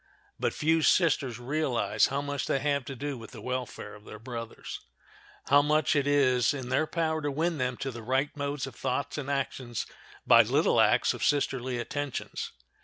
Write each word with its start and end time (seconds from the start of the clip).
But 0.39 0.51
few 0.55 0.81
sisters 0.81 1.37
realize 1.37 2.07
how 2.07 2.23
much 2.23 2.47
they 2.47 2.57
have 2.57 2.85
to 2.85 2.95
do 2.95 3.19
with 3.19 3.29
the 3.29 3.39
welfare 3.39 3.93
of 3.93 4.03
their 4.03 4.17
brothers—how 4.17 5.61
much 5.61 5.95
it 5.95 6.07
is 6.07 6.55
in 6.55 6.69
their 6.69 6.87
power 6.87 7.21
to 7.21 7.29
win 7.29 7.59
them 7.59 7.77
to 7.77 7.91
the 7.91 8.01
right 8.01 8.35
modes 8.35 8.65
of 8.65 8.73
thoughts 8.75 9.19
and 9.19 9.29
actions 9.29 9.85
by 10.25 10.41
little 10.41 10.81
acts 10.81 11.13
of 11.13 11.23
sisterly 11.23 11.77
attentions. 11.77 12.51